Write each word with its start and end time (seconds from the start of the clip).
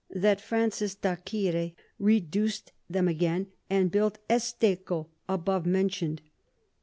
that 0.15 0.41
Francis 0.41 0.95
d'Acquire 0.95 1.73
reduc'd 1.99 2.71
'em 2.91 3.07
again, 3.07 3.45
and 3.69 3.91
built 3.91 4.17
Esteco 4.29 5.09
above 5.29 5.67
mention'd. 5.67 6.23